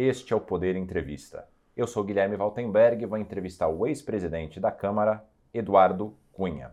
[0.00, 1.48] Este é o Poder Entrevista.
[1.76, 6.70] Eu sou Guilherme Valtenberg e vou entrevistar o ex-presidente da Câmara, Eduardo Cunha.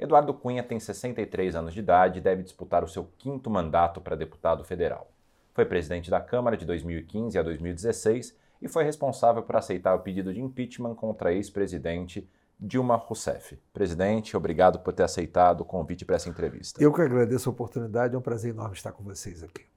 [0.00, 4.16] Eduardo Cunha tem 63 anos de idade e deve disputar o seu quinto mandato para
[4.16, 5.12] deputado federal.
[5.54, 10.34] Foi presidente da Câmara de 2015 a 2016 e foi responsável por aceitar o pedido
[10.34, 13.56] de impeachment contra a ex-presidente Dilma Rousseff.
[13.72, 16.82] Presidente, obrigado por ter aceitado o convite para essa entrevista.
[16.82, 19.75] Eu que agradeço a oportunidade, é um prazer enorme estar com vocês aqui.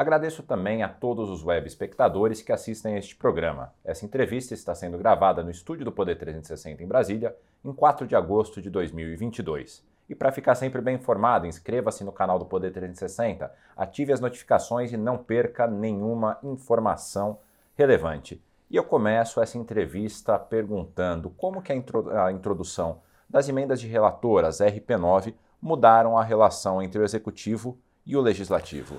[0.00, 3.74] Agradeço também a todos os web espectadores que assistem a este programa.
[3.84, 8.16] Essa entrevista está sendo gravada no estúdio do Poder 360 em Brasília, em 4 de
[8.16, 9.84] agosto de 2022.
[10.08, 14.90] E para ficar sempre bem informado, inscreva-se no canal do Poder 360, ative as notificações
[14.90, 17.38] e não perca nenhuma informação
[17.76, 18.42] relevante.
[18.70, 25.34] E eu começo essa entrevista perguntando como que a introdução das emendas de relatoras RP9
[25.60, 28.98] mudaram a relação entre o executivo e o legislativo.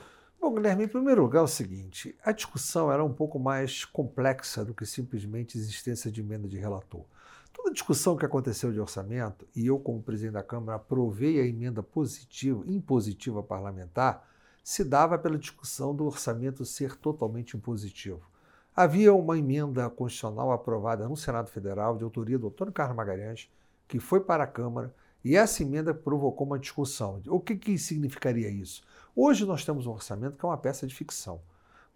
[0.52, 4.66] Bom, Guilherme, em primeiro lugar é o seguinte: a discussão era um pouco mais complexa
[4.66, 7.06] do que simplesmente existência de emenda de relator.
[7.54, 11.82] Toda discussão que aconteceu de orçamento, e eu, como presidente da Câmara, aprovei a emenda
[11.82, 14.28] positiva, impositiva parlamentar,
[14.62, 18.20] se dava pela discussão do orçamento ser totalmente impositivo.
[18.76, 23.50] Havia uma emenda constitucional aprovada no Senado Federal, de autoria do Antônio Carlos Magalhães,
[23.88, 27.22] que foi para a Câmara, e essa emenda provocou uma discussão.
[27.28, 28.84] O que, que significaria isso?
[29.14, 31.42] Hoje nós temos um orçamento que é uma peça de ficção.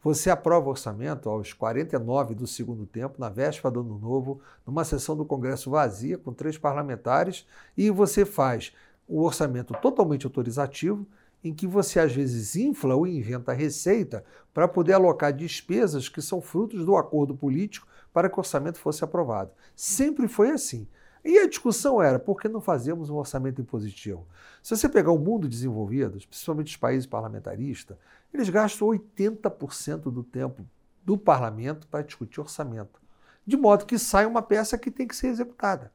[0.03, 4.83] Você aprova o orçamento aos 49 do segundo tempo, na véspera do ano novo, numa
[4.83, 8.73] sessão do Congresso vazia, com três parlamentares, e você faz
[9.07, 11.07] o orçamento totalmente autorizativo,
[11.41, 16.41] em que você às vezes infla ou inventa receita para poder alocar despesas que são
[16.41, 19.51] frutos do acordo político para que o orçamento fosse aprovado.
[19.73, 20.85] Sempre foi assim.
[21.25, 24.27] E a discussão era por que não fazemos um orçamento impositivo?
[24.61, 27.97] Se você pegar o mundo desenvolvido, principalmente os países parlamentaristas,
[28.31, 30.63] eles gastam 80% do tempo
[31.03, 33.01] do parlamento para discutir orçamento.
[33.43, 35.91] De modo que sai uma peça que tem que ser executada.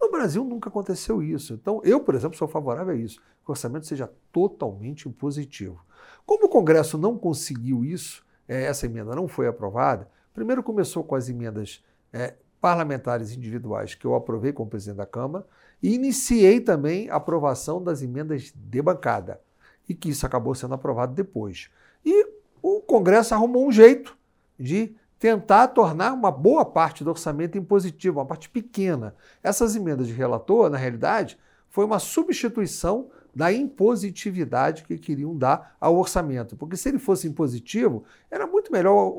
[0.00, 1.54] No Brasil nunca aconteceu isso.
[1.54, 5.80] Então, eu, por exemplo, sou favorável a isso, que o orçamento seja totalmente impositivo.
[6.26, 11.14] Como o Congresso não conseguiu isso, é, essa emenda não foi aprovada, primeiro começou com
[11.14, 15.44] as emendas é, parlamentares individuais que eu aprovei como presidente da Câmara
[15.82, 19.40] e iniciei também a aprovação das emendas de bancada
[19.88, 21.68] e que isso acabou sendo aprovado depois.
[22.04, 22.24] E
[22.62, 24.16] o Congresso arrumou um jeito
[24.56, 29.16] de tentar tornar uma boa parte do orçamento impositivo, uma parte pequena.
[29.42, 31.36] Essas emendas de relator, na realidade,
[31.68, 36.56] foi uma substituição da impositividade que queriam dar ao orçamento.
[36.56, 39.12] Porque se ele fosse impositivo, era muito melhor.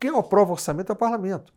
[0.00, 1.54] Quem aprova o orçamento é o parlamento.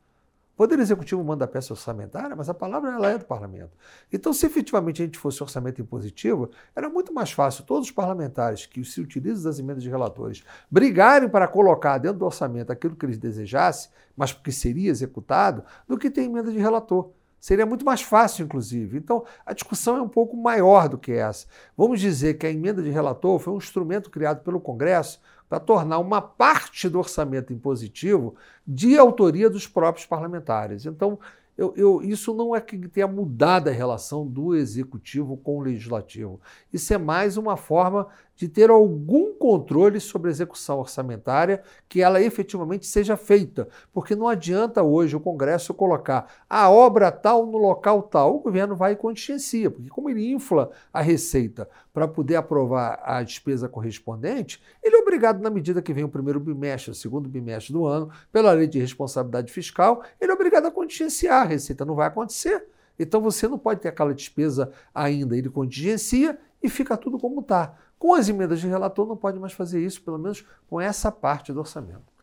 [0.56, 3.78] O Poder Executivo manda a peça orçamentária, mas a palavra ela é do parlamento.
[4.12, 8.66] Então, se efetivamente a gente fosse orçamento impositivo, era muito mais fácil todos os parlamentares
[8.66, 13.06] que se utilizam das emendas de relatores brigarem para colocar dentro do orçamento aquilo que
[13.06, 17.12] eles desejassem, mas que seria executado, do que ter emenda de relator.
[17.38, 18.98] Seria muito mais fácil, inclusive.
[18.98, 21.48] Então, a discussão é um pouco maior do que essa.
[21.76, 25.20] Vamos dizer que a emenda de relator foi um instrumento criado pelo Congresso
[25.50, 28.36] para tornar uma parte do orçamento impositivo
[28.66, 30.86] de autoria dos próprios parlamentares.
[30.86, 31.20] Então,
[31.58, 36.40] eu, eu, isso não é que tenha mudado a relação do executivo com o legislativo.
[36.72, 42.22] Isso é mais uma forma de ter algum controle sobre a execução orçamentária, que ela
[42.22, 43.68] efetivamente seja feita.
[43.94, 48.36] Porque não adianta hoje o Congresso colocar a obra tal no local tal.
[48.36, 53.24] O governo vai e contingencia, porque como ele infla a receita para poder aprovar a
[53.24, 57.72] despesa correspondente, ele é obrigado, na medida que vem o primeiro bimestre, o segundo bimestre
[57.72, 61.44] do ano, pela lei de responsabilidade fiscal, ele é obrigado a contingenciar.
[61.44, 62.66] A receita não vai acontecer.
[62.98, 65.38] Então você não pode ter aquela despesa ainda.
[65.38, 67.76] Ele contingencia e fica tudo como está.
[67.98, 71.54] Com as emendas de relator não pode mais fazer isso, pelo menos com essa parte
[71.54, 72.16] do orçamento.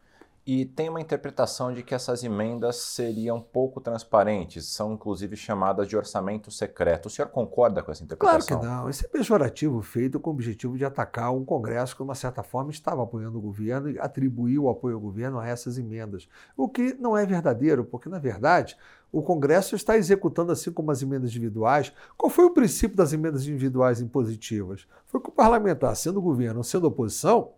[0.45, 5.97] E tem uma interpretação de que essas emendas seriam pouco transparentes, são inclusive chamadas de
[5.97, 7.07] orçamento secreto.
[7.07, 8.59] O senhor concorda com essa interpretação?
[8.59, 8.91] Claro que não.
[8.91, 12.43] Esse é pejorativo feito com o objetivo de atacar um Congresso que, de uma certa
[12.43, 16.29] forma, estava apoiando o governo e atribuiu o apoio ao governo a essas emendas.
[16.57, 18.77] O que não é verdadeiro, porque, na verdade,
[19.13, 21.93] o Congresso está executando, assim como as emendas individuais.
[22.17, 24.89] Qual foi o princípio das emendas individuais impositivas?
[25.07, 27.53] Foi que o parlamentar, sendo governo ou sendo oposição,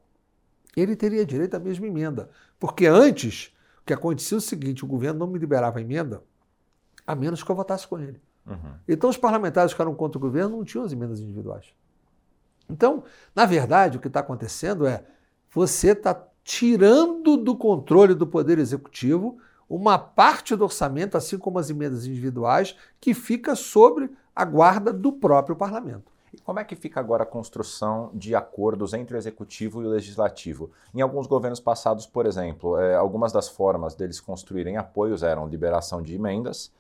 [0.77, 2.29] ele teria direito à mesma emenda.
[2.59, 6.25] Porque antes, o que acontecia é o seguinte: o governo não me liberava a emenda,
[7.07, 8.21] a menos que eu votasse com ele.
[8.45, 8.75] Uhum.
[8.89, 11.73] Então, os parlamentares que eram contra o governo não tinham as emendas individuais.
[12.69, 15.05] Então, na verdade, o que está acontecendo é
[15.53, 19.39] você está tirando do controle do Poder Executivo
[19.77, 25.13] uma parte do orçamento, assim como as emendas individuais, que fica sobre a guarda do
[25.13, 26.13] próprio parlamento.
[26.33, 29.91] E como é que fica agora a construção de acordos entre o executivo e o
[29.91, 30.71] legislativo?
[30.95, 36.03] Em alguns governos passados, por exemplo, é, algumas das formas deles construírem apoios eram liberação
[36.03, 36.73] de emendas,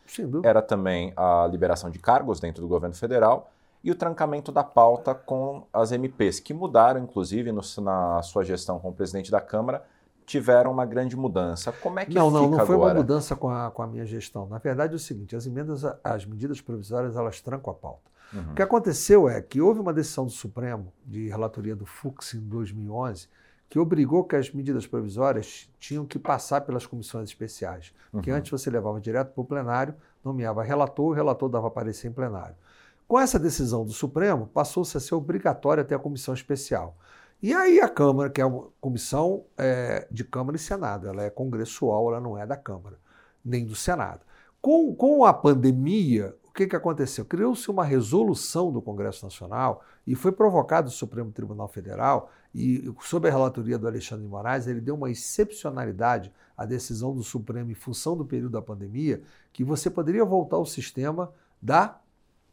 [0.44, 3.50] era também a liberação de cargos dentro do governo federal
[3.82, 8.78] e o trancamento da pauta com as MPs, que mudaram, inclusive, no, na sua gestão
[8.78, 9.84] como presidente da Câmara,
[10.26, 11.72] tiveram uma grande mudança.
[11.72, 12.94] Como é que não, não, fica não foi agora?
[12.94, 14.46] uma mudança com a, com a minha gestão.
[14.46, 18.10] Na verdade é o seguinte, as emendas, as medidas provisórias, elas trancam a pauta.
[18.32, 18.52] Uhum.
[18.52, 22.40] O que aconteceu é que houve uma decisão do Supremo, de relatoria do Fux em
[22.40, 23.28] 2011,
[23.68, 27.92] que obrigou que as medidas provisórias tinham que passar pelas comissões especiais.
[28.10, 28.36] Porque uhum.
[28.36, 29.94] antes você levava direto para o plenário,
[30.24, 32.54] nomeava relator, o relator dava parecer em plenário.
[33.06, 36.96] Com essa decisão do Supremo, passou-se a ser obrigatória ter a comissão especial.
[37.42, 41.30] E aí a Câmara, que é uma comissão é, de Câmara e Senado, ela é
[41.30, 42.98] congressual, ela não é da Câmara,
[43.44, 44.20] nem do Senado.
[44.60, 47.24] Com, com a pandemia, o que, que aconteceu?
[47.24, 53.28] Criou-se uma resolução do Congresso Nacional e foi provocado o Supremo Tribunal Federal e, sob
[53.28, 57.74] a relatoria do Alexandre de Moraes, ele deu uma excepcionalidade à decisão do Supremo em
[57.74, 59.22] função do período da pandemia,
[59.52, 62.00] que você poderia voltar ao sistema da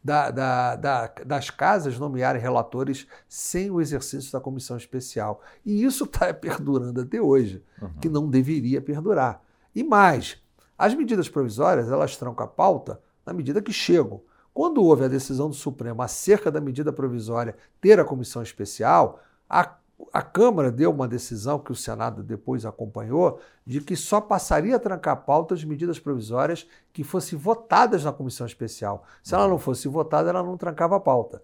[0.02, 5.40] da, da, da, das casas nomearem relatores sem o exercício da comissão especial.
[5.64, 7.90] E isso está perdurando até hoje, uhum.
[8.00, 9.42] que não deveria perdurar.
[9.74, 10.42] E mais,
[10.76, 14.20] as medidas provisórias elas trancam a pauta na medida que chegam.
[14.52, 19.76] Quando houve a decisão do Supremo acerca da medida provisória ter a comissão especial, a
[20.12, 24.78] a Câmara deu uma decisão que o Senado depois acompanhou, de que só passaria a
[24.78, 29.04] trancar pautas de medidas provisórias que fossem votadas na comissão especial.
[29.22, 31.42] Se ela não fosse votada, ela não trancava a pauta.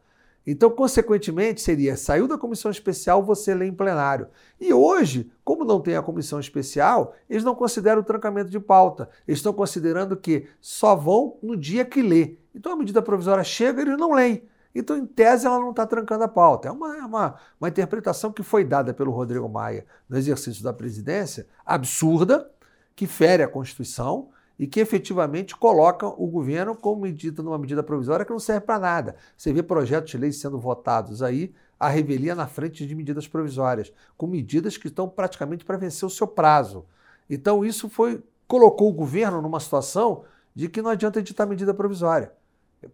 [0.51, 4.29] Então, consequentemente, seria saiu da comissão especial, você lê em plenário.
[4.59, 9.11] E hoje, como não tem a comissão especial, eles não consideram o trancamento de pauta.
[9.27, 12.37] Eles estão considerando que só vão no dia que lê.
[12.55, 14.43] Então a medida provisória chega e eles não leem.
[14.75, 16.69] Então, em tese, ela não está trancando a pauta.
[16.69, 20.73] É uma, é uma, uma interpretação que foi dada pelo Rodrigo Maia no exercício da
[20.73, 22.51] presidência, absurda,
[22.95, 28.25] que fere a Constituição e que efetivamente coloca o governo como medida numa medida provisória
[28.25, 29.17] que não serve para nada.
[29.37, 33.93] Você vê projetos de lei sendo votados aí, a revelia na frente de medidas provisórias,
[34.17, 36.85] com medidas que estão praticamente para vencer o seu prazo.
[37.31, 40.25] Então, isso foi colocou o governo numa situação
[40.55, 42.33] de que não adianta editar medida provisória.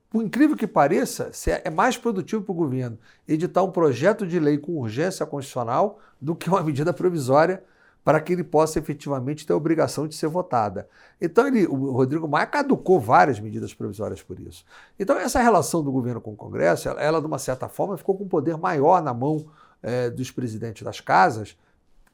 [0.08, 1.30] Por incrível que pareça,
[1.62, 2.98] é mais produtivo para o governo
[3.28, 7.62] editar um projeto de lei com urgência constitucional do que uma medida provisória
[8.04, 10.86] para que ele possa efetivamente ter a obrigação de ser votada.
[11.18, 14.64] Então, ele, o Rodrigo Maia caducou várias medidas provisórias por isso.
[14.98, 18.14] Então, essa relação do governo com o Congresso, ela, ela de uma certa forma, ficou
[18.14, 19.46] com um poder maior na mão
[19.82, 21.56] é, dos presidentes das casas,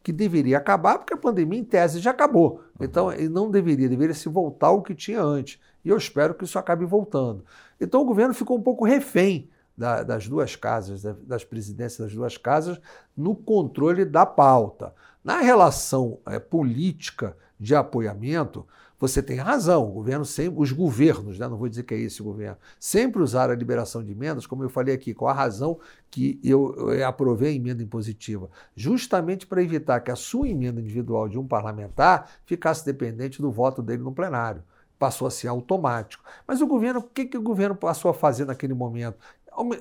[0.03, 2.63] que deveria acabar, porque a pandemia, em tese, já acabou.
[2.81, 5.59] Então, ele não deveria, deveria se voltar ao que tinha antes.
[5.85, 7.45] E eu espero que isso acabe voltando.
[7.81, 12.37] Então o governo ficou um pouco refém da, das duas casas, das presidências das duas
[12.37, 12.79] casas,
[13.17, 14.95] no controle da pauta.
[15.25, 18.67] Na relação é, política de apoiamento,
[18.99, 22.23] você tem razão, o governo sempre, os governos, né, não vou dizer que é esse
[22.23, 25.81] governo, sempre usaram a liberação de emendas, como eu falei aqui, com a razão
[26.11, 31.27] que eu, eu aprovei a emenda impositiva, justamente para evitar que a sua emenda individual
[31.27, 34.63] de um parlamentar ficasse dependente do voto dele no plenário
[35.01, 36.23] passou a ser automático.
[36.47, 39.17] Mas o governo, o que, que o governo passou a fazer naquele momento?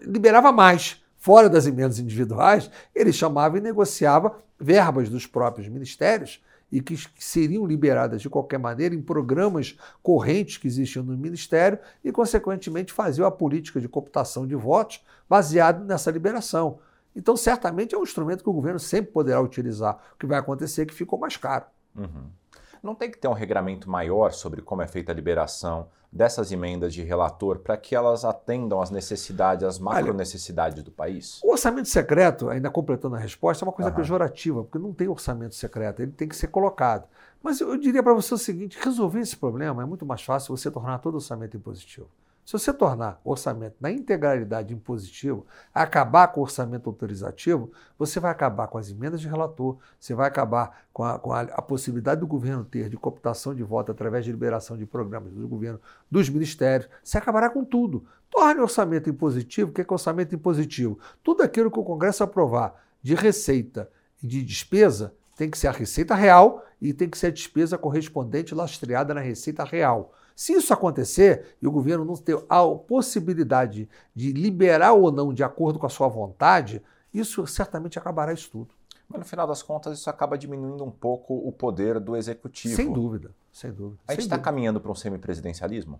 [0.01, 1.03] Liberava mais.
[1.17, 6.41] Fora das emendas individuais, ele chamava e negociava verbas dos próprios ministérios
[6.71, 12.13] e que seriam liberadas de qualquer maneira em programas correntes que existiam no Ministério e,
[12.13, 16.79] consequentemente, fazia a política de cooptação de votos baseado nessa liberação.
[17.13, 19.99] Então, certamente é um instrumento que o governo sempre poderá utilizar.
[20.13, 21.65] O que vai acontecer é que ficou mais caro.
[21.93, 22.29] Uhum.
[22.81, 26.93] Não tem que ter um regramento maior sobre como é feita a liberação dessas emendas
[26.93, 31.39] de relator para que elas atendam às necessidades, às macro necessidades do país?
[31.43, 33.97] O orçamento secreto, ainda completando a resposta, é uma coisa uhum.
[33.97, 37.07] pejorativa, porque não tem orçamento secreto, ele tem que ser colocado.
[37.41, 40.69] Mas eu diria para você o seguinte: resolver esse problema é muito mais fácil você
[40.71, 42.09] tornar todo orçamento impositivo.
[42.49, 48.31] Se você tornar o orçamento na integralidade impositivo, acabar com o orçamento autorizativo, você vai
[48.31, 52.21] acabar com as emendas de relator, você vai acabar com a, com a, a possibilidade
[52.21, 55.79] do governo ter de cooptação de voto através de liberação de programas do governo,
[56.09, 58.07] dos ministérios, você acabará com tudo.
[58.31, 60.97] Torne o orçamento impositivo, o que é, que é orçamento impositivo?
[61.23, 63.91] Tudo aquilo que o Congresso aprovar de receita
[64.23, 67.77] e de despesa tem que ser a receita real e tem que ser a despesa
[67.77, 70.15] correspondente lastreada na receita real.
[70.39, 75.43] Se isso acontecer e o governo não ter a possibilidade de liberar ou não de
[75.43, 76.81] acordo com a sua vontade,
[77.13, 78.73] isso certamente acabará isso tudo.
[79.09, 82.73] Mas no final das contas, isso acaba diminuindo um pouco o poder do executivo.
[82.73, 83.99] Sem dúvida, sem dúvida.
[84.07, 85.99] A gente está caminhando para um semipresidencialismo?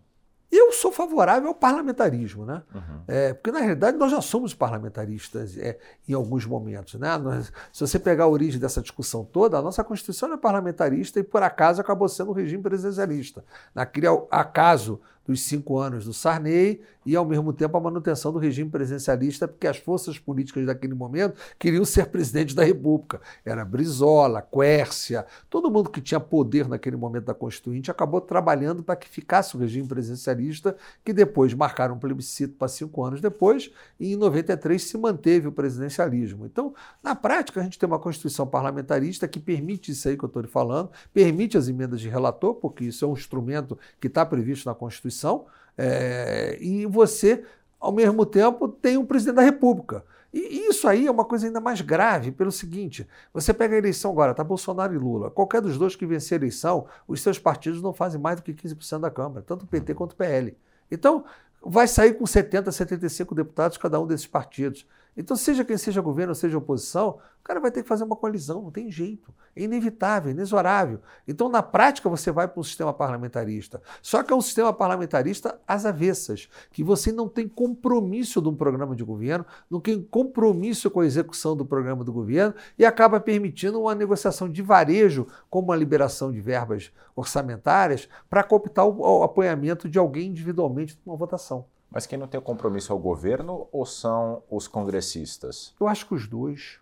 [0.80, 2.64] Eu sou favorável ao parlamentarismo, né?
[2.74, 3.02] Uhum.
[3.06, 6.94] É, porque, na realidade, nós já somos parlamentaristas é, em alguns momentos.
[6.94, 7.18] Né?
[7.18, 11.24] Nós, se você pegar a origem dessa discussão toda, a nossa Constituição é parlamentarista e,
[11.24, 13.44] por acaso, acabou sendo um regime presidencialista.
[13.76, 18.70] Naquele acaso dos cinco anos do Sarney e, ao mesmo tempo, a manutenção do regime
[18.70, 23.20] presidencialista, porque as forças políticas daquele momento queriam ser presidente da República.
[23.44, 28.96] Era Brizola, Quércia, todo mundo que tinha poder naquele momento da Constituinte acabou trabalhando para
[28.96, 34.14] que ficasse o regime presidencialista, que depois marcaram um plebiscito para cinco anos depois, e
[34.14, 36.46] em 93 se manteve o presidencialismo.
[36.46, 40.28] Então, na prática, a gente tem uma Constituição parlamentarista que permite isso aí que eu
[40.28, 44.24] estou lhe falando, permite as emendas de relator, porque isso é um instrumento que está
[44.24, 45.48] previsto na Constituição
[45.82, 47.42] é, e você,
[47.80, 50.04] ao mesmo tempo, tem um presidente da República.
[50.34, 54.12] E isso aí é uma coisa ainda mais grave, pelo seguinte: você pega a eleição
[54.12, 55.32] agora, tá Bolsonaro e Lula.
[55.32, 58.54] Qualquer dos dois que vencer a eleição, os seus partidos não fazem mais do que
[58.54, 60.56] 15% da Câmara, tanto o PT quanto o PL.
[60.92, 61.24] Então,
[61.64, 64.86] vai sair com 70, 75 deputados cada um desses partidos.
[65.20, 68.62] Então, seja quem seja governo, seja oposição, o cara vai ter que fazer uma coalizão,
[68.62, 69.34] não tem jeito.
[69.54, 71.02] É inevitável, inexorável.
[71.28, 73.82] Então, na prática, você vai para um sistema parlamentarista.
[74.02, 78.56] Só que é um sistema parlamentarista às avessas, que você não tem compromisso de um
[78.56, 83.20] programa de governo, não tem compromisso com a execução do programa do governo e acaba
[83.20, 89.24] permitindo uma negociação de varejo, como a liberação de verbas orçamentárias, para cooptar o, o
[89.24, 91.66] apoiamento de alguém individualmente numa votação.
[91.92, 95.74] Mas quem não tem compromisso é o governo ou são os congressistas?
[95.80, 96.80] Eu acho que os dois.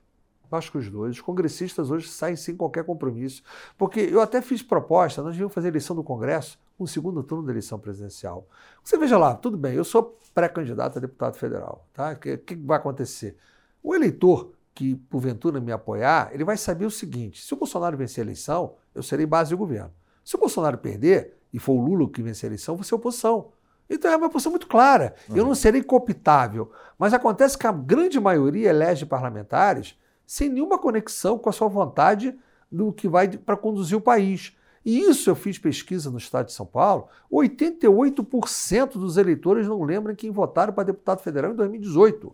[0.52, 1.16] Eu acho que os dois.
[1.16, 3.42] Os congressistas hoje saem sem qualquer compromisso.
[3.78, 7.52] Porque eu até fiz proposta, nós devíamos fazer eleição do Congresso, um segundo turno da
[7.52, 8.48] eleição presidencial.
[8.84, 11.86] Você veja lá, tudo bem, eu sou pré-candidato a deputado federal.
[11.94, 12.12] Tá?
[12.12, 13.38] O que, que vai acontecer?
[13.82, 18.22] O eleitor que, porventura, me apoiar, ele vai saber o seguinte: se o Bolsonaro vencer
[18.22, 19.92] a eleição, eu serei base de governo.
[20.24, 23.52] Se o Bolsonaro perder, e for o Lula que vencer a eleição, vou ser oposição.
[23.90, 25.16] Então é uma posição muito clara.
[25.30, 25.38] Uhum.
[25.38, 26.72] Eu não serei cooptável.
[26.98, 32.38] Mas acontece que a grande maioria elege parlamentares sem nenhuma conexão com a sua vontade
[32.72, 34.56] do que vai para conduzir o país.
[34.86, 37.08] E isso eu fiz pesquisa no estado de São Paulo.
[37.32, 42.34] 88% dos eleitores não lembram quem votaram para deputado federal em 2018.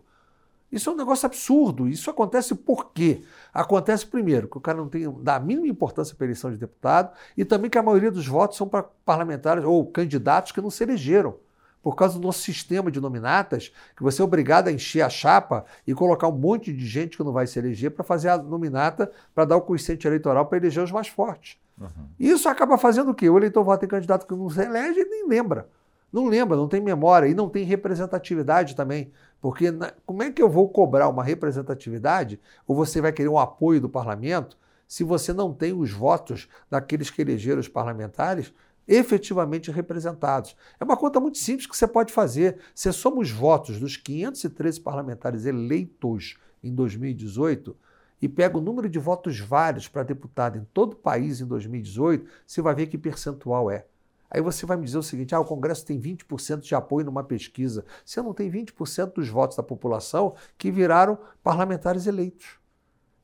[0.74, 1.88] Isso é um negócio absurdo.
[1.88, 3.22] Isso acontece por quê?
[3.52, 6.56] Acontece, primeiro, que o cara não tem dá a mínima importância para a eleição de
[6.56, 10.70] deputado e também que a maioria dos votos são para parlamentares ou candidatos que não
[10.70, 11.36] se elegeram
[11.80, 15.66] por causa do nosso sistema de nominatas, que você é obrigado a encher a chapa
[15.86, 19.12] e colocar um monte de gente que não vai se eleger para fazer a nominata
[19.34, 21.58] para dar o coeficiente eleitoral para eleger os mais fortes.
[21.78, 22.08] Uhum.
[22.18, 23.28] Isso acaba fazendo o quê?
[23.28, 25.68] O eleitor vota em candidato que não se elege e nem lembra.
[26.14, 29.10] Não lembra, não tem memória e não tem representatividade também.
[29.40, 33.36] Porque na, como é que eu vou cobrar uma representatividade ou você vai querer um
[33.36, 34.56] apoio do parlamento
[34.86, 38.54] se você não tem os votos daqueles que elegeram os parlamentares
[38.86, 40.54] efetivamente representados.
[40.78, 42.58] É uma conta muito simples que você pode fazer.
[42.76, 47.76] Se somos votos dos 513 parlamentares eleitos em 2018
[48.22, 52.24] e pega o número de votos válidos para deputado em todo o país em 2018,
[52.46, 53.84] você vai ver que percentual é.
[54.30, 57.22] Aí você vai me dizer o seguinte: ah, o Congresso tem 20% de apoio numa
[57.22, 57.84] pesquisa.
[58.04, 62.58] Você não tem 20% dos votos da população que viraram parlamentares eleitos.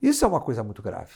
[0.00, 1.12] Isso é uma coisa muito grave.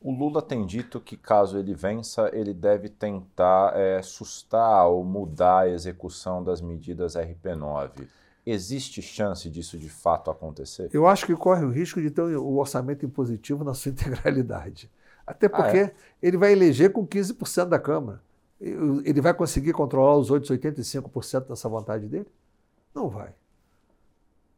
[0.00, 5.60] O Lula tem dito que, caso ele vença, ele deve tentar é, sustar ou mudar
[5.60, 8.06] a execução das medidas RP9.
[8.44, 10.90] Existe chance disso de fato acontecer?
[10.92, 14.90] Eu acho que corre o risco de ter o orçamento impositivo na sua integralidade.
[15.26, 15.94] Até porque ah, é?
[16.20, 18.20] ele vai eleger com 15% da Câmara.
[18.60, 22.28] Ele vai conseguir controlar os outros 85% dessa vontade dele?
[22.94, 23.34] Não vai.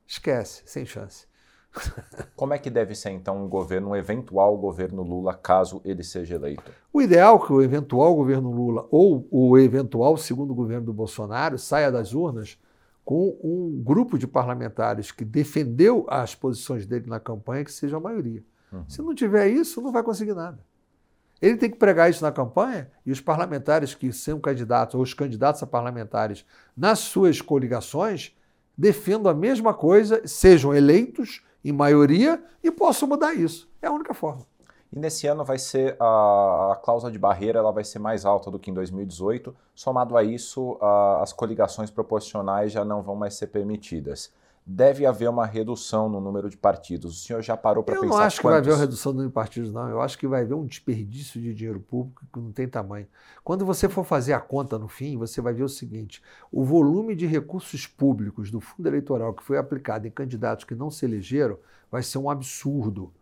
[0.07, 1.26] Esquece, sem chance.
[2.37, 6.37] Como é que deve ser então um governo, um eventual governo Lula, caso ele seja
[6.37, 6.71] eleito?
[6.93, 11.59] O ideal é que o eventual governo Lula ou o eventual segundo governo do Bolsonaro
[11.59, 12.59] saia das urnas
[13.05, 18.00] com um grupo de parlamentares que defendeu as posições dele na campanha que seja a
[18.00, 18.43] maioria.
[18.73, 18.85] Uhum.
[18.88, 20.59] Se não tiver isso, não vai conseguir nada.
[21.40, 25.12] Ele tem que pregar isso na campanha e os parlamentares que são candidatos, ou os
[25.12, 26.45] candidatos a parlamentares
[26.76, 28.35] nas suas coligações,
[28.76, 33.69] defendam a mesma coisa, sejam eleitos em maioria e posso mudar isso.
[33.83, 34.47] É a única forma.
[34.93, 38.50] E nesse ano vai ser a, a cláusula de barreira ela vai ser mais alta
[38.50, 39.55] do que em 2018.
[39.75, 44.33] Somado a isso, a, as coligações proporcionais já não vão mais ser permitidas
[44.66, 47.23] deve haver uma redução no número de partidos.
[47.23, 48.40] O senhor já parou para pensar Eu não acho quantos...
[48.40, 49.88] que vai haver uma redução no número de partidos, não.
[49.88, 53.06] Eu acho que vai haver um desperdício de dinheiro público que não tem tamanho.
[53.44, 56.20] Quando você for fazer a conta no fim, você vai ver o seguinte:
[56.50, 60.90] o volume de recursos públicos do fundo eleitoral que foi aplicado em candidatos que não
[60.90, 61.56] se elegeram
[61.88, 63.12] vai ser um absurdo.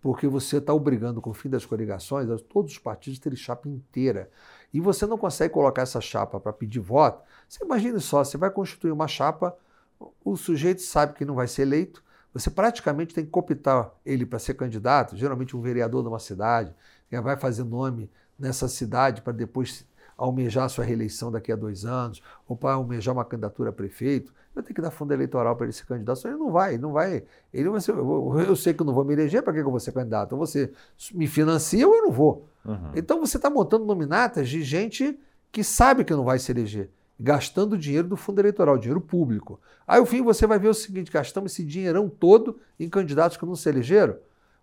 [0.00, 3.68] Porque você está obrigando, com o fim das coligações, a todos os partidos terem chapa
[3.68, 4.30] inteira.
[4.72, 8.50] e você não consegue colocar essa chapa para pedir voto, você imagine só, você vai
[8.50, 9.56] constituir uma chapa,
[10.24, 14.38] o sujeito sabe que não vai ser eleito, você praticamente tem que cooptar ele para
[14.38, 16.74] ser candidato, geralmente um vereador de uma cidade,
[17.08, 19.84] que vai fazer nome nessa cidade para depois
[20.16, 24.62] almejar sua reeleição daqui a dois anos, ou para almejar uma candidatura a prefeito, eu
[24.62, 26.20] tenho que dar fundo eleitoral para ele ser candidato.
[26.20, 27.24] Senão ele não vai, não vai.
[27.52, 29.70] Ele vai ser, eu, eu sei que eu não vou me eleger, para que eu
[29.70, 30.28] vou ser candidato?
[30.28, 30.72] Então você
[31.14, 32.48] me financia ou eu não vou.
[32.64, 32.92] Uhum.
[32.94, 35.18] Então você está montando nominatas de gente
[35.50, 36.90] que sabe que não vai se eleger,
[37.22, 39.60] gastando dinheiro do fundo eleitoral, dinheiro público.
[39.86, 43.46] Aí, ao fim, você vai ver o seguinte: gastamos esse dinheirão todo em candidatos que
[43.46, 44.16] não se elegeram.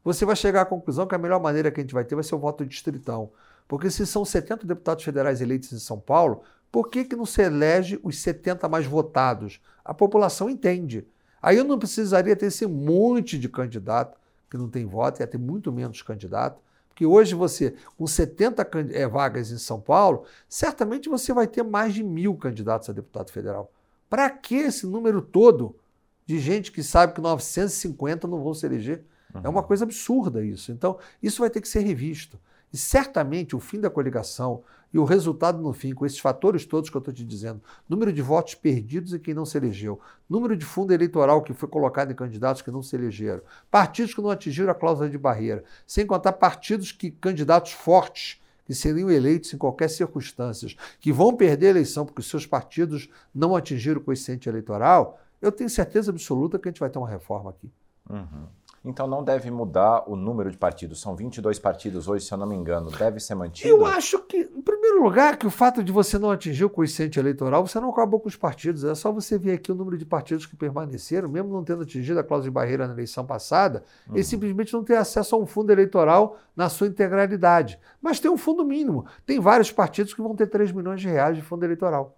[0.03, 2.23] Você vai chegar à conclusão que a melhor maneira que a gente vai ter vai
[2.23, 3.31] ser o voto distritão.
[3.67, 7.41] Porque se são 70 deputados federais eleitos em São Paulo, por que, que não se
[7.41, 9.61] elege os 70 mais votados?
[9.83, 11.07] A população entende.
[11.41, 14.17] Aí eu não precisaria ter esse monte de candidato
[14.49, 16.61] que não tem voto, ia ter muito menos candidato.
[16.99, 21.93] Porque hoje você, com 70 é, vagas em São Paulo, certamente você vai ter mais
[21.93, 23.71] de mil candidatos a deputado federal.
[24.09, 25.77] Para que esse número todo
[26.25, 29.05] de gente que sabe que 950 não vão se eleger?
[29.33, 29.41] Uhum.
[29.45, 30.73] É uma coisa absurda isso.
[30.73, 32.37] Então, isso vai ter que ser revisto.
[32.71, 36.89] E certamente o fim da coligação e o resultado no fim, com esses fatores todos
[36.89, 39.99] que eu estou te dizendo, número de votos perdidos em quem não se elegeu,
[40.29, 44.21] número de fundo eleitoral que foi colocado em candidatos que não se elegeram, partidos que
[44.21, 49.53] não atingiram a cláusula de barreira, sem contar partidos que candidatos fortes que seriam eleitos
[49.53, 54.47] em qualquer circunstância, que vão perder a eleição porque seus partidos não atingiram o coeficiente
[54.47, 57.71] eleitoral, eu tenho certeza absoluta que a gente vai ter uma reforma aqui.
[58.09, 58.47] Uhum.
[58.83, 61.01] Então não deve mudar o número de partidos.
[61.01, 62.89] São 22 partidos hoje, se eu não me engano.
[62.91, 63.69] Deve ser mantido?
[63.69, 67.19] Eu acho que, em primeiro lugar, que o fato de você não atingir o coeficiente
[67.19, 68.83] eleitoral, você não acabou com os partidos.
[68.83, 72.19] É só você ver aqui o número de partidos que permaneceram, mesmo não tendo atingido
[72.19, 74.15] a cláusula de barreira na eleição passada, uhum.
[74.15, 77.79] eles simplesmente não têm acesso a um fundo eleitoral na sua integralidade.
[78.01, 79.05] Mas tem um fundo mínimo.
[79.25, 82.15] Tem vários partidos que vão ter 3 milhões de reais de fundo eleitoral.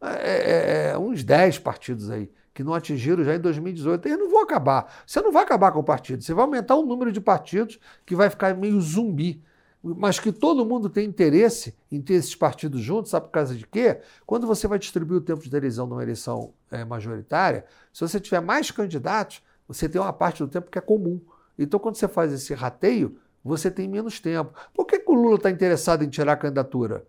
[0.00, 4.06] É, é, é uns 10 partidos aí que não atingiram já em 2018.
[4.06, 5.02] Eles não vão acabar.
[5.06, 8.14] Você não vai acabar com o partido, você vai aumentar o número de partidos que
[8.14, 9.42] vai ficar meio zumbi.
[9.82, 13.66] Mas que todo mundo tem interesse em ter esses partidos juntos, sabe por causa de
[13.66, 14.00] quê?
[14.24, 18.40] Quando você vai distribuir o tempo de eleição numa eleição é, majoritária, se você tiver
[18.40, 21.20] mais candidatos, você tem uma parte do tempo que é comum.
[21.58, 24.52] Então, quando você faz esse rateio, você tem menos tempo.
[24.72, 27.04] Por que, que o Lula está interessado em tirar a candidatura?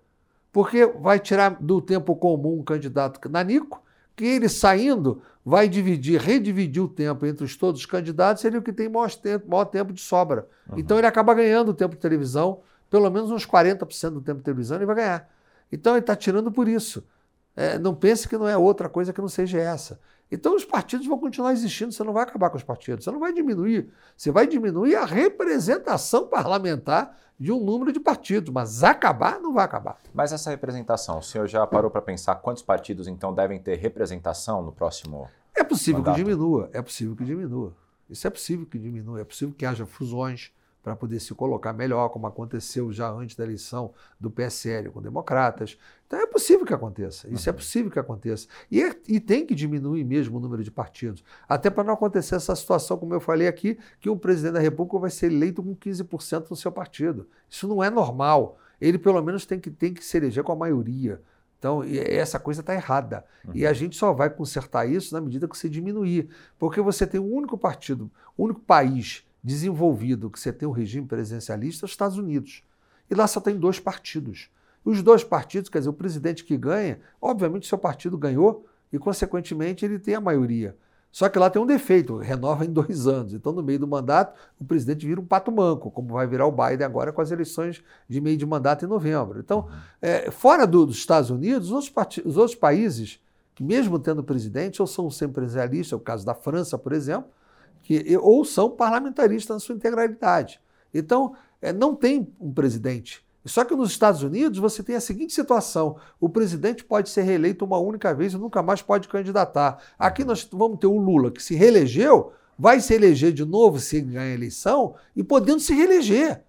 [0.51, 3.82] Porque vai tirar do tempo comum um candidato nanico
[4.15, 8.59] que ele saindo vai dividir, redividir o tempo entre os, todos os candidatos, ele é
[8.59, 10.47] o que tem maior tempo, maior tempo de sobra.
[10.69, 10.79] Uhum.
[10.79, 14.43] Então ele acaba ganhando o tempo de televisão, pelo menos uns 40% do tempo de
[14.43, 15.29] televisão ele vai ganhar.
[15.71, 17.03] Então ele está tirando por isso.
[17.55, 19.99] É, não pense que não é outra coisa que não seja essa.
[20.33, 23.19] Então os partidos vão continuar existindo, você não vai acabar com os partidos, você não
[23.19, 23.91] vai diminuir.
[24.17, 29.63] Você vai diminuir a representação parlamentar de um número de partidos, mas acabar não vai
[29.63, 29.99] acabar.
[30.11, 34.63] Mas essa representação, o senhor já parou para pensar quantos partidos então devem ter representação
[34.63, 35.29] no próximo?
[35.55, 36.15] É possível mandato?
[36.15, 37.75] que diminua, é possível que diminua.
[38.09, 40.51] Isso é possível que diminua, é possível que haja fusões
[40.83, 45.77] para poder se colocar melhor, como aconteceu já antes da eleição do PSL com democratas.
[46.05, 47.55] Então é possível que aconteça, isso é uhum.
[47.55, 48.47] é possível que aconteça.
[48.69, 52.35] E, é, e tem que diminuir mesmo o número de partidos, até para não acontecer
[52.35, 55.73] essa situação, como eu falei aqui, que um presidente da República vai ser eleito com
[55.73, 57.27] 15% no seu partido.
[57.49, 58.57] Isso não é normal.
[58.81, 61.21] Ele pelo menos tem que, tem que se eleger com a maioria.
[61.57, 63.23] Então, essa coisa está errada.
[63.45, 63.51] Uhum.
[63.55, 66.27] E a gente só vai consertar isso na medida que você diminuir.
[66.59, 71.05] Porque você tem um único partido, um único país desenvolvido que você tem um regime
[71.05, 72.63] presidencialista, é os Estados Unidos.
[73.09, 74.49] E lá só tem dois partidos.
[74.85, 79.83] Os dois partidos, quer dizer, o presidente que ganha, obviamente seu partido ganhou e, consequentemente,
[79.83, 80.75] ele tem a maioria.
[81.11, 83.33] Só que lá tem um defeito, renova em dois anos.
[83.33, 86.51] Então, no meio do mandato, o presidente vira um pato manco, como vai virar o
[86.51, 89.39] Biden agora com as eleições de meio de mandato em novembro.
[89.39, 89.79] Então, uhum.
[90.01, 93.19] é, fora do, dos Estados Unidos, os outros, os outros países,
[93.53, 97.29] que mesmo tendo presidente, ou são sempre presidencialistas, é o caso da França, por exemplo,
[97.83, 100.59] que, ou são parlamentaristas na sua integralidade.
[100.93, 103.23] Então, é, não tem um presidente.
[103.45, 107.65] Só que nos Estados Unidos você tem a seguinte situação: o presidente pode ser reeleito
[107.65, 109.83] uma única vez e nunca mais pode candidatar.
[109.99, 113.99] Aqui nós vamos ter o Lula, que se reelegeu, vai se eleger de novo se
[113.99, 116.41] ganhar a eleição e podendo se reeleger,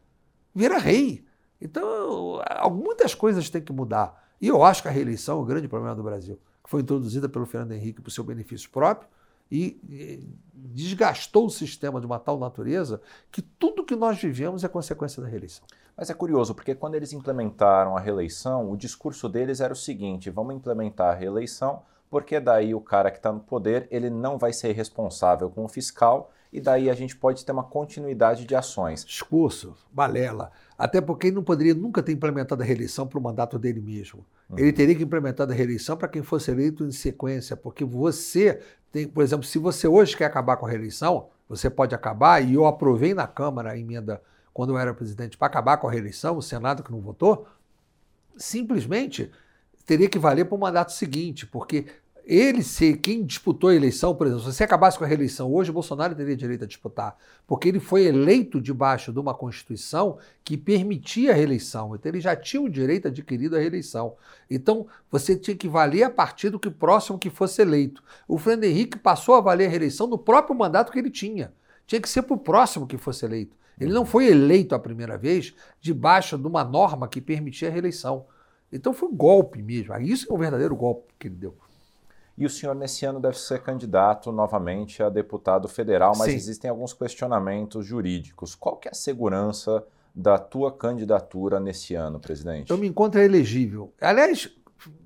[0.54, 1.24] vira rei.
[1.60, 4.22] Então, muitas coisas têm que mudar.
[4.40, 7.28] E eu acho que a reeleição é o grande problema do Brasil, que foi introduzida
[7.28, 9.08] pelo Fernando Henrique para o seu benefício próprio
[9.54, 15.22] e desgastou o sistema de uma tal natureza que tudo que nós vivemos é consequência
[15.22, 15.64] da reeleição.
[15.96, 20.28] Mas é curioso, porque quando eles implementaram a reeleição, o discurso deles era o seguinte:
[20.28, 24.52] vamos implementar a reeleição, porque daí o cara que está no poder ele não vai
[24.52, 29.04] ser responsável com o fiscal e daí a gente pode ter uma continuidade de ações.
[29.04, 30.52] Discurso, balela.
[30.78, 34.24] Até porque ele não poderia nunca ter implementado a reeleição para o mandato dele mesmo.
[34.48, 34.60] Uhum.
[34.60, 38.60] Ele teria que implementar a reeleição para quem fosse eleito em sequência, porque você
[38.92, 42.54] tem, por exemplo, se você hoje quer acabar com a reeleição, você pode acabar, e
[42.54, 46.36] eu aprovei na Câmara a emenda quando eu era presidente para acabar com a reeleição,
[46.36, 47.48] o Senado que não votou,
[48.36, 49.28] simplesmente
[49.84, 51.86] teria que valer para o mandato seguinte, porque
[52.26, 55.70] ele ser quem disputou a eleição, por exemplo, se você acabasse com a reeleição hoje,
[55.70, 60.56] o Bolsonaro teria direito a disputar, porque ele foi eleito debaixo de uma Constituição que
[60.56, 64.16] permitia a reeleição, então ele já tinha o direito adquirido à reeleição.
[64.50, 68.02] Então você tinha que valer a partir do que próximo que fosse eleito.
[68.26, 71.52] O Fernando Henrique passou a valer a reeleição no próprio mandato que ele tinha.
[71.86, 73.54] Tinha que ser para o próximo que fosse eleito.
[73.78, 78.24] Ele não foi eleito a primeira vez debaixo de uma norma que permitia a reeleição.
[78.72, 79.94] Então foi um golpe mesmo.
[80.00, 81.54] Isso é o verdadeiro golpe que ele deu.
[82.36, 86.36] E o senhor, nesse ano, deve ser candidato novamente a deputado federal, mas Sim.
[86.36, 88.54] existem alguns questionamentos jurídicos.
[88.54, 92.70] Qual que é a segurança da tua candidatura nesse ano, presidente?
[92.70, 93.92] Eu me encontro elegível.
[94.00, 94.50] Aliás,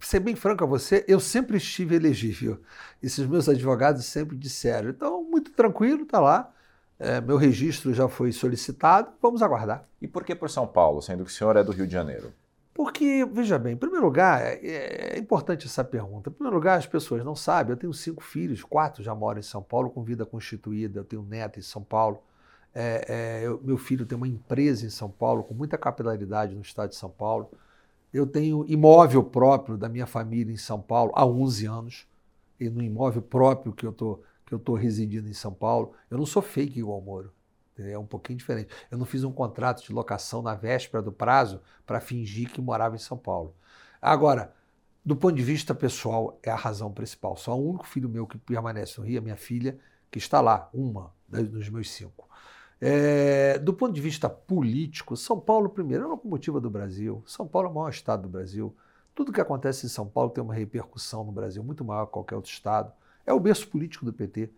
[0.01, 2.61] ser bem franco a você, eu sempre estive elegível.
[3.03, 4.89] Esses meus advogados sempre disseram.
[4.91, 6.51] Então, muito tranquilo, está lá.
[6.99, 9.87] É, meu registro já foi solicitado, vamos aguardar.
[10.03, 12.33] E por que por São Paulo, sendo que o senhor é do Rio de Janeiro?
[12.79, 16.31] Porque, veja bem, em primeiro lugar, é, é, importante essa pergunta.
[16.31, 19.43] Em primeiro lugar, as pessoas não sabem, eu tenho cinco filhos, quatro já moram em
[19.43, 22.23] São Paulo com vida constituída, eu tenho neto em São Paulo.
[22.73, 26.61] É, é, eu, meu filho tem uma empresa em São Paulo, com muita capilaridade no
[26.61, 27.51] estado de São Paulo.
[28.15, 32.07] Eu tenho imóvel próprio da minha família em São Paulo há 11 anos,
[32.61, 33.93] e no imóvel próprio que eu
[34.47, 35.95] que eu estou residindo em São Paulo.
[36.09, 37.33] Eu não sou fake igual Moro.
[37.79, 38.71] É um pouquinho diferente.
[38.91, 42.97] Eu não fiz um contrato de locação na véspera do prazo para fingir que morava
[42.97, 43.55] em São Paulo.
[44.01, 44.55] Agora,
[45.05, 47.37] do ponto de vista pessoal, é a razão principal.
[47.37, 49.79] Só o único filho meu que permanece no Rio, a minha filha,
[50.11, 52.29] que está lá, uma dos meus cinco.
[52.81, 57.23] É, do ponto de vista político, São Paulo, primeiro, é a locomotiva do Brasil.
[57.27, 58.75] São Paulo é o maior estado do Brasil.
[59.15, 62.37] Tudo que acontece em São Paulo tem uma repercussão no Brasil muito maior que qualquer
[62.37, 62.93] outro estado.
[63.27, 64.51] É o berço político do PT.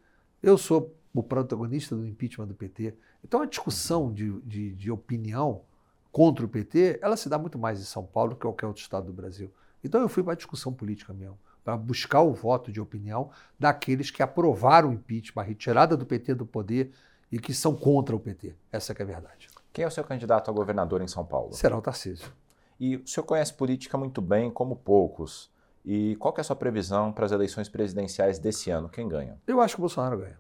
[0.43, 2.95] Eu sou o protagonista do impeachment do PT.
[3.25, 5.63] Então a discussão de, de, de, opinião
[6.11, 9.07] contra o PT, ela se dá muito mais em São Paulo que qualquer outro estado
[9.07, 9.51] do Brasil.
[9.85, 14.11] Então eu fui para a discussão política mesmo, para buscar o voto de opinião daqueles
[14.11, 16.93] que aprovaram o impeachment, a retirada do PT do poder
[17.31, 18.55] e que são contra o PT.
[18.73, 19.49] Essa é a verdade.
[19.73, 21.53] Quem é o seu candidato a governador em São Paulo?
[21.53, 22.33] Será o Tarcísio.
[22.79, 25.51] E o senhor conhece política muito bem, como poucos.
[25.85, 28.89] E qual é a sua previsão para as eleições presidenciais desse ano?
[28.89, 29.39] Quem ganha?
[29.47, 30.39] Eu acho que o Bolsonaro ganha.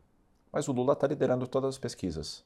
[0.52, 2.44] Mas o Lula está liderando todas as pesquisas.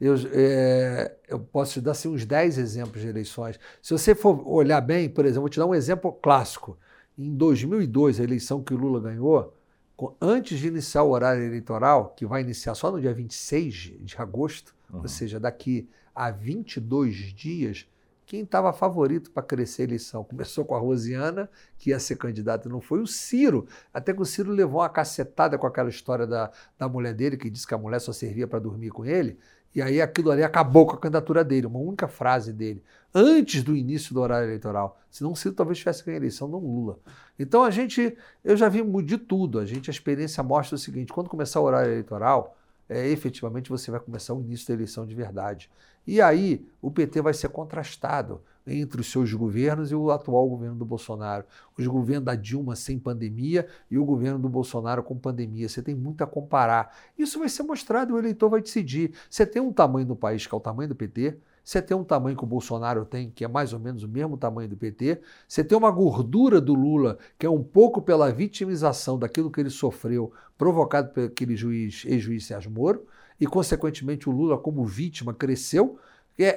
[0.00, 3.58] Eu, é, eu posso te dar assim, uns 10 exemplos de eleições.
[3.82, 6.78] Se você for olhar bem, por exemplo, vou te dar um exemplo clássico.
[7.18, 9.54] Em 2002, a eleição que o Lula ganhou,
[10.20, 14.74] antes de iniciar o horário eleitoral, que vai iniciar só no dia 26 de agosto,
[14.92, 15.00] uhum.
[15.00, 17.88] ou seja, daqui a 22 dias,
[18.26, 20.24] quem estava favorito para crescer a eleição.
[20.24, 23.66] Começou com a Rosiana, que ia ser candidata, não foi o Ciro.
[23.94, 27.48] Até que o Ciro levou uma cacetada com aquela história da, da mulher dele, que
[27.48, 29.38] disse que a mulher só servia para dormir com ele.
[29.76, 32.82] E aí aquilo ali acabou com a candidatura dele, uma única frase dele,
[33.14, 34.98] antes do início do horário eleitoral.
[35.10, 36.98] Senão o Ciro talvez tivesse ganho a eleição, não Lula.
[37.38, 39.58] Então a gente, eu já vi de tudo.
[39.58, 42.56] A gente, a experiência mostra o seguinte: quando começar o horário eleitoral,
[42.88, 45.70] é, efetivamente você vai começar o início da eleição de verdade.
[46.06, 50.76] E aí o PT vai ser contrastado entre os seus governos e o atual governo
[50.76, 51.44] do Bolsonaro.
[51.78, 55.68] Os governos da Dilma sem pandemia e o governo do Bolsonaro com pandemia.
[55.68, 56.94] Você tem muito a comparar.
[57.18, 59.12] Isso vai ser mostrado e o eleitor vai decidir.
[59.30, 62.04] Você tem um tamanho do país que é o tamanho do PT, você tem um
[62.04, 65.20] tamanho que o Bolsonaro tem, que é mais ou menos o mesmo tamanho do PT.
[65.48, 69.70] Você tem uma gordura do Lula, que é um pouco pela vitimização daquilo que ele
[69.70, 73.04] sofreu, provocado por aquele juiz, ex-juiz Sérgio Moro
[73.40, 75.98] e, consequentemente, o Lula, como vítima, cresceu.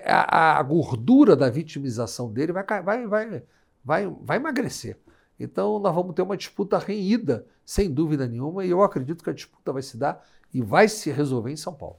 [0.05, 3.43] A, a gordura da vitimização dele vai, vai, vai,
[3.83, 4.97] vai, vai emagrecer.
[5.39, 9.33] Então, nós vamos ter uma disputa renhida, sem dúvida nenhuma, e eu acredito que a
[9.33, 10.21] disputa vai se dar
[10.53, 11.95] e vai se resolver em São Paulo.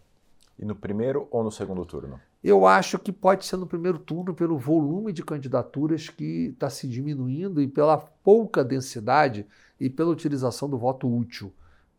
[0.58, 2.20] E no primeiro ou no segundo turno?
[2.44, 6.86] Eu acho que pode ser no primeiro turno, pelo volume de candidaturas que está se
[6.86, 9.46] diminuindo e pela pouca densidade
[9.78, 11.50] e pela utilização do voto útil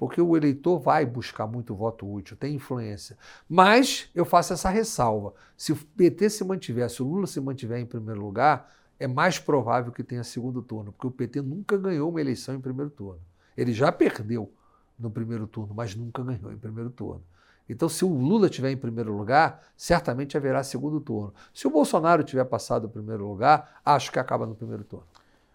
[0.01, 3.15] porque o eleitor vai buscar muito voto útil, tem influência.
[3.47, 7.79] Mas eu faço essa ressalva: se o PT se mantiver, se o Lula se mantiver
[7.79, 8.67] em primeiro lugar,
[8.99, 12.59] é mais provável que tenha segundo turno, porque o PT nunca ganhou uma eleição em
[12.59, 13.21] primeiro turno.
[13.55, 14.51] Ele já perdeu
[14.97, 17.21] no primeiro turno, mas nunca ganhou em primeiro turno.
[17.69, 21.31] Então, se o Lula estiver em primeiro lugar, certamente haverá segundo turno.
[21.53, 25.05] Se o Bolsonaro tiver passado o primeiro lugar, acho que acaba no primeiro turno.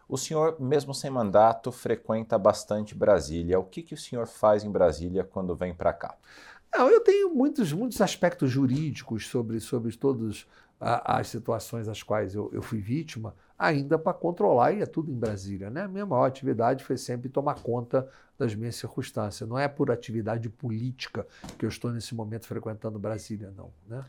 [0.09, 3.59] O senhor, mesmo sem mandato, frequenta bastante Brasília.
[3.59, 6.15] O que, que o senhor faz em Brasília quando vem para cá?
[6.73, 10.47] Não, eu tenho muitos, muitos aspectos jurídicos sobre, sobre todas
[10.79, 15.19] as situações às quais eu, eu fui vítima, ainda para controlar, e é tudo em
[15.19, 15.71] Brasília.
[15.71, 15.83] Né?
[15.83, 19.49] A minha maior atividade foi sempre tomar conta das minhas circunstâncias.
[19.49, 21.27] Não é por atividade política
[21.59, 23.73] que eu estou nesse momento frequentando Brasília, não.
[23.89, 24.05] Né?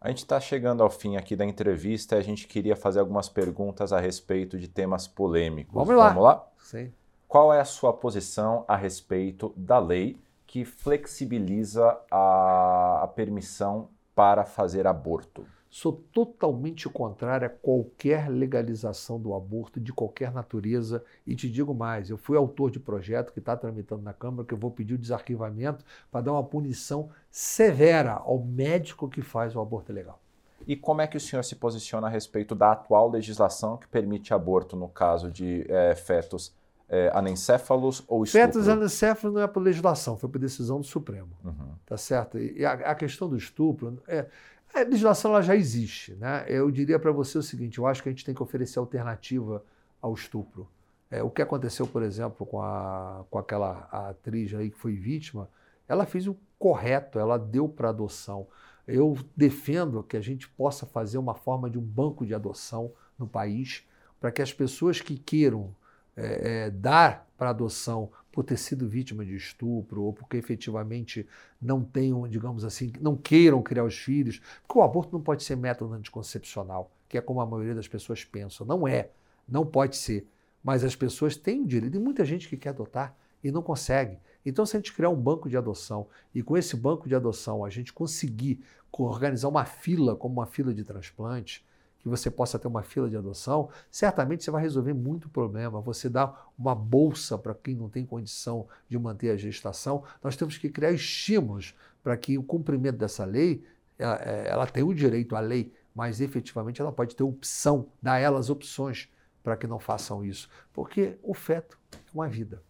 [0.00, 3.28] A gente está chegando ao fim aqui da entrevista e a gente queria fazer algumas
[3.28, 5.74] perguntas a respeito de temas polêmicos.
[5.74, 6.08] Vamos lá.
[6.08, 6.48] Vamos lá?
[6.58, 6.90] Sim.
[7.28, 14.44] Qual é a sua posição a respeito da lei que flexibiliza a, a permissão para
[14.44, 15.46] fazer aborto?
[15.70, 22.10] Sou totalmente contrário a qualquer legalização do aborto de qualquer natureza e te digo mais,
[22.10, 24.98] eu fui autor de projeto que está tramitando na Câmara que eu vou pedir o
[24.98, 30.20] desarquivamento para dar uma punição severa ao médico que faz o aborto legal.
[30.66, 34.34] E como é que o senhor se posiciona a respeito da atual legislação que permite
[34.34, 36.52] aborto no caso de é, fetos
[36.88, 38.46] é, anencéfalos ou estupro?
[38.46, 41.30] Fetos anencéfalos não é por legislação, foi por decisão do Supremo.
[41.44, 41.74] Uhum.
[41.86, 42.38] Tá certo?
[42.38, 44.26] E a, a, questão do estupro, é,
[44.74, 46.14] a legislação ela já existe.
[46.14, 46.44] Né?
[46.48, 49.64] Eu diria para você o seguinte: eu acho que a gente tem que oferecer alternativa
[50.00, 50.68] ao estupro.
[51.10, 55.48] É, o que aconteceu, por exemplo, com, a, com aquela atriz aí que foi vítima,
[55.88, 58.46] ela fez o correto, ela deu para adoção.
[58.86, 63.26] Eu defendo que a gente possa fazer uma forma de um banco de adoção no
[63.26, 63.84] país,
[64.20, 65.74] para que as pessoas que queiram
[66.16, 71.28] é, é, dar para adoção por ter sido vítima de estupro ou porque efetivamente
[71.60, 75.56] não tenham, digamos assim, não queiram criar os filhos, porque o aborto não pode ser
[75.56, 78.66] método anticoncepcional, que é como a maioria das pessoas pensam.
[78.66, 79.10] Não é,
[79.46, 80.26] não pode ser.
[80.64, 84.16] Mas as pessoas têm direito, e muita gente que quer adotar e não consegue.
[84.44, 87.62] Então, se a gente criar um banco de adoção e com esse banco de adoção
[87.62, 91.62] a gente conseguir organizar uma fila como uma fila de transplante,
[92.02, 95.80] que você possa ter uma fila de adoção, certamente você vai resolver muito problema.
[95.80, 100.02] Você dá uma bolsa para quem não tem condição de manter a gestação.
[100.22, 103.62] Nós temos que criar estímulos para que o cumprimento dessa lei,
[103.98, 108.18] ela, é, ela tem o direito à lei, mas efetivamente ela pode ter opção, dar
[108.18, 109.08] elas opções
[109.42, 110.48] para que não façam isso.
[110.72, 112.62] Porque o feto é uma vida.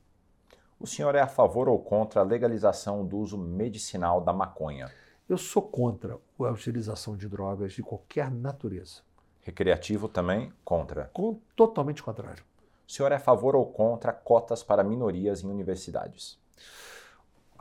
[0.78, 4.90] O senhor é a favor ou contra a legalização do uso medicinal da maconha?
[5.28, 9.02] Eu sou contra a utilização de drogas de qualquer natureza.
[9.42, 11.10] Recreativo também contra.
[11.12, 12.44] Com, totalmente contrário.
[12.86, 16.38] O senhor é a favor ou contra cotas para minorias em universidades?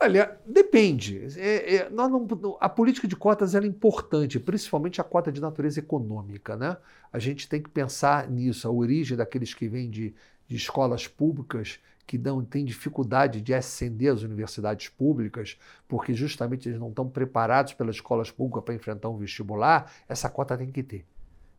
[0.02, 1.28] Olha, depende.
[1.38, 6.56] É, é, não, a política de cotas é importante, principalmente a cota de natureza econômica.
[6.56, 6.78] Né?
[7.12, 10.16] A gente tem que pensar nisso, a origem daqueles que vêm de,
[10.48, 16.80] de escolas públicas que não têm dificuldade de ascender às universidades públicas, porque justamente eles
[16.80, 21.06] não estão preparados pelas escolas públicas para enfrentar um vestibular, essa cota tem que ter.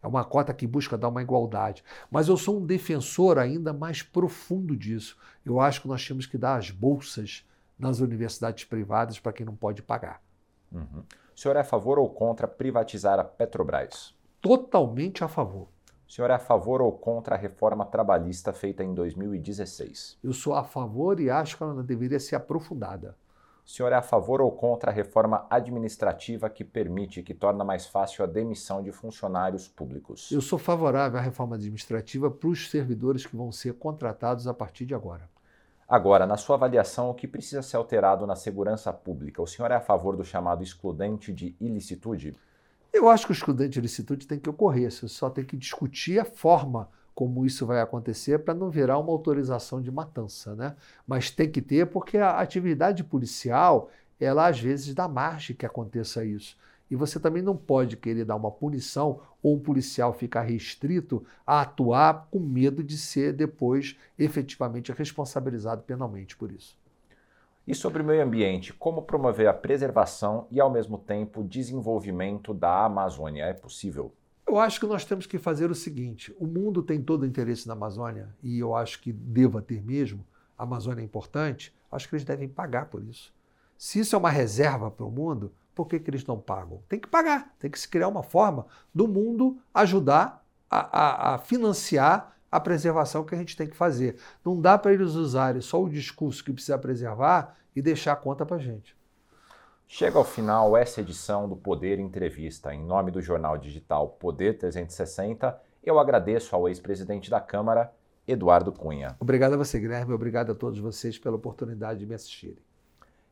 [0.03, 1.85] É uma cota que busca dar uma igualdade.
[2.11, 5.17] Mas eu sou um defensor ainda mais profundo disso.
[5.45, 7.47] Eu acho que nós temos que dar as bolsas
[7.79, 10.23] nas universidades privadas para quem não pode pagar.
[10.73, 11.03] Uhum.
[11.35, 14.15] O senhor é a favor ou contra privatizar a Petrobras?
[14.41, 15.69] Totalmente a favor.
[16.07, 20.19] O senhor é a favor ou contra a reforma trabalhista feita em 2016?
[20.23, 23.17] Eu sou a favor e acho que ela deveria ser aprofundada.
[23.64, 27.87] O senhor é a favor ou contra a reforma administrativa que permite, que torna mais
[27.87, 30.31] fácil a demissão de funcionários públicos?
[30.31, 34.85] Eu sou favorável à reforma administrativa para os servidores que vão ser contratados a partir
[34.85, 35.29] de agora.
[35.88, 39.42] Agora, na sua avaliação, o que precisa ser alterado na segurança pública?
[39.42, 42.37] O senhor é a favor do chamado excludente de ilicitude?
[42.92, 46.18] Eu acho que o excludente de ilicitude tem que ocorrer, você só tem que discutir
[46.18, 50.77] a forma como isso vai acontecer para não virar uma autorização de matança, né?
[51.07, 56.25] Mas tem que ter porque a atividade policial, ela às vezes dá margem que aconteça
[56.25, 56.57] isso.
[56.90, 61.61] E você também não pode querer dar uma punição ou um policial ficar restrito a
[61.61, 66.77] atuar com medo de ser depois efetivamente responsabilizado penalmente por isso.
[67.66, 72.85] E sobre o meio ambiente, como promover a preservação e, ao mesmo tempo, desenvolvimento da
[72.87, 73.44] Amazônia?
[73.44, 74.12] É possível?
[74.51, 77.69] Eu acho que nós temos que fazer o seguinte: o mundo tem todo o interesse
[77.69, 80.27] na Amazônia, e eu acho que deva ter mesmo.
[80.59, 83.33] A Amazônia é importante, acho que eles devem pagar por isso.
[83.79, 86.83] Se isso é uma reserva para o mundo, por que, que eles não pagam?
[86.89, 91.39] Tem que pagar, tem que se criar uma forma do mundo ajudar a, a, a
[91.39, 94.17] financiar a preservação que a gente tem que fazer.
[94.45, 98.45] Não dá para eles usarem só o discurso que precisa preservar e deixar a conta
[98.45, 98.97] para a gente.
[99.92, 102.72] Chega ao final essa edição do Poder Entrevista.
[102.72, 107.92] Em nome do jornal digital Poder 360, eu agradeço ao ex-presidente da Câmara,
[108.26, 109.16] Eduardo Cunha.
[109.18, 110.14] Obrigado a você, Guilherme.
[110.14, 112.62] Obrigado a todos vocês pela oportunidade de me assistirem.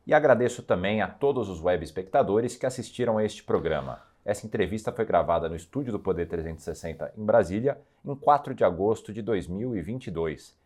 [0.05, 4.03] E agradeço também a todos os web espectadores que assistiram a este programa.
[4.25, 9.13] Essa entrevista foi gravada no estúdio do Poder 360 em Brasília, em 4 de agosto
[9.13, 10.58] de 2022.